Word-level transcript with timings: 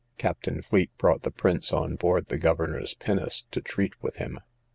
Captain 0.17 0.63
Fleet 0.63 0.89
brought 0.97 1.21
the 1.21 1.29
prince 1.29 1.71
on 1.71 1.95
board 1.95 2.25
the 2.29 2.39
governor's 2.39 2.95
pinnace 2.95 3.45
to 3.51 3.61
treat 3.61 3.93
with 4.01 4.15
him. 4.15 4.39